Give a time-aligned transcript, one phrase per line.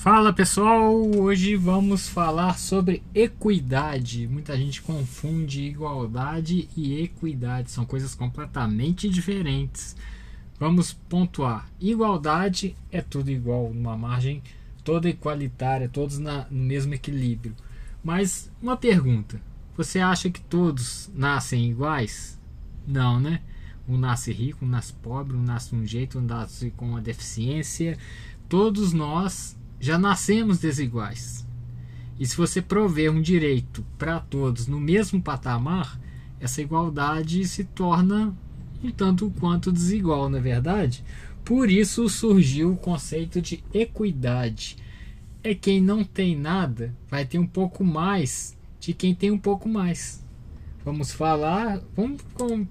[0.00, 4.26] Fala pessoal, hoje vamos falar sobre equidade.
[4.26, 9.94] Muita gente confunde igualdade e equidade, são coisas completamente diferentes.
[10.58, 14.42] Vamos pontuar: igualdade é tudo igual, numa margem
[14.82, 17.54] toda igualitária, todos na, no mesmo equilíbrio.
[18.02, 19.38] Mas uma pergunta:
[19.76, 22.40] você acha que todos nascem iguais?
[22.86, 23.42] Não, né?
[23.86, 27.02] Um nasce rico, um nasce pobre, um nasce de um jeito, um nasce com uma
[27.02, 27.98] deficiência.
[28.48, 31.46] Todos nós já nascemos desiguais.
[32.18, 35.98] E se você prover um direito para todos no mesmo patamar,
[36.38, 38.36] essa igualdade se torna
[38.84, 41.02] um tanto quanto desigual, na é verdade?
[41.44, 44.76] Por isso surgiu o conceito de equidade.
[45.42, 49.68] É quem não tem nada vai ter um pouco mais de quem tem um pouco
[49.68, 50.22] mais.
[50.84, 52.22] Vamos falar, vamos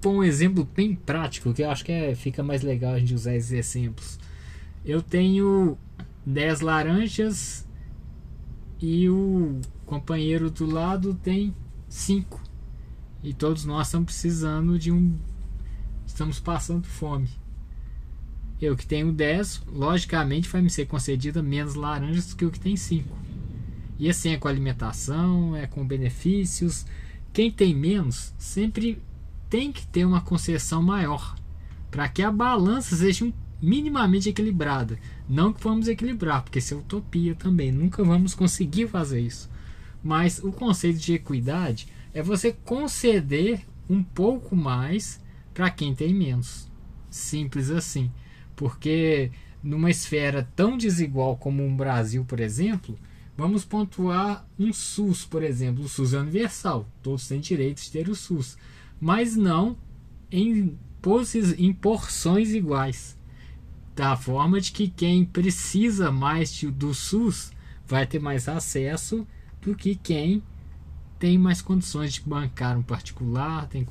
[0.01, 3.13] pôr um exemplo bem prático, que eu acho que é, fica mais legal a gente
[3.13, 4.19] usar esses exemplos.
[4.83, 5.77] Eu tenho
[6.25, 7.67] 10 laranjas
[8.81, 11.55] e o companheiro do lado tem
[11.87, 12.41] 5.
[13.23, 15.17] E todos nós estamos precisando de um.
[16.05, 17.29] Estamos passando fome.
[18.61, 22.59] Eu que tenho 10, logicamente vai me ser concedida menos laranjas do que o que
[22.59, 23.17] tem 5.
[23.97, 26.85] E assim é com alimentação, é com benefícios.
[27.31, 29.01] Quem tem menos sempre
[29.49, 31.35] tem que ter uma concessão maior
[31.89, 34.97] para que a balança seja um minimamente equilibrada.
[35.27, 37.71] Não que vamos equilibrar, porque isso é utopia também.
[37.71, 39.49] Nunca vamos conseguir fazer isso.
[40.03, 45.19] Mas o conceito de equidade é você conceder um pouco mais
[45.53, 46.69] para quem tem menos.
[47.09, 48.11] Simples assim.
[48.55, 52.97] Porque numa esfera tão desigual como um Brasil, por exemplo,
[53.37, 55.83] vamos pontuar um SUS, por exemplo.
[55.83, 56.87] O SUS é universal.
[57.03, 58.57] Todos têm direito de ter o SUS.
[59.01, 59.77] Mas não
[60.31, 60.77] em,
[61.57, 63.18] em porções iguais
[63.99, 67.51] da forma de que quem precisa mais do SUS
[67.85, 69.27] vai ter mais acesso
[69.61, 70.41] do que quem
[71.19, 73.85] tem mais condições de bancar um particular, tem,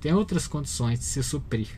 [0.00, 1.68] tem outras condições de se suprir.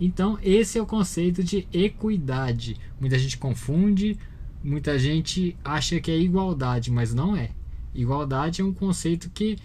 [0.00, 2.76] Então, esse é o conceito de equidade.
[2.98, 4.18] Muita gente confunde,
[4.64, 7.50] muita gente acha que é igualdade, mas não é.
[7.94, 9.56] Igualdade é um conceito que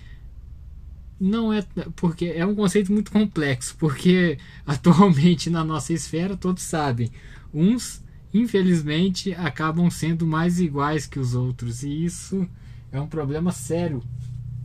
[1.20, 4.38] não é porque é um conceito muito complexo, porque
[4.68, 7.12] atualmente na nossa esfera todos sabem,
[7.54, 12.48] uns infelizmente acabam sendo mais iguais que os outros e isso
[12.92, 14.04] é um problema sério,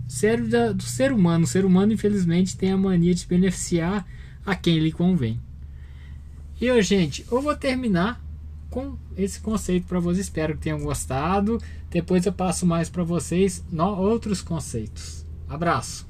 [0.09, 1.45] sério da, do ser humano.
[1.45, 4.07] O ser humano infelizmente tem a mania de beneficiar
[4.45, 5.41] a quem lhe convém.
[6.61, 8.23] E eu, gente, eu vou terminar
[8.71, 10.27] com esse conceito para vocês.
[10.27, 11.61] Espero que tenham gostado.
[11.91, 15.25] Depois eu passo mais para vocês no, outros conceitos.
[15.49, 16.03] Abraço.